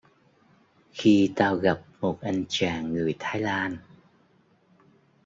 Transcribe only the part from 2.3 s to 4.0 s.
chàng người Thái Lan